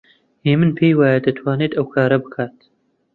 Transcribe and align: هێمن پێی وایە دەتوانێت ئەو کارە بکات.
هێمن 0.47 0.71
پێی 0.77 0.97
وایە 0.99 1.19
دەتوانێت 1.25 1.71
ئەو 1.75 1.85
کارە 1.93 2.17
بکات. 2.23 2.55